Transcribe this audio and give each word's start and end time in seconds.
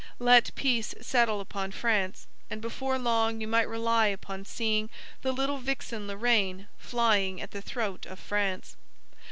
Let 0.17 0.55
peace 0.55 0.95
settle 0.99 1.39
upon 1.41 1.69
France, 1.73 2.25
and 2.49 2.59
before 2.59 2.97
long 2.97 3.39
you 3.39 3.47
might 3.47 3.69
rely 3.69 4.07
upon 4.07 4.45
seeing 4.45 4.89
the 5.21 5.31
little 5.31 5.59
vixen 5.59 6.07
Lorraine 6.07 6.67
flying 6.79 7.39
at 7.39 7.51
the 7.51 7.61
throat 7.61 8.07
of 8.07 8.17
France. 8.19 8.75